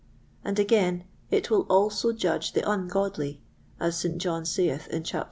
And 0.43 0.57
again, 0.57 1.03
it 1.29 1.51
will 1.51 1.67
also 1.69 2.11
judge 2.11 2.53
the 2.53 2.67
ungodly, 2.67 3.43
as 3.79 3.99
St. 3.99 4.17
John 4.17 4.45
saith 4.45 4.87
in 4.87 5.03
chap. 5.03 5.19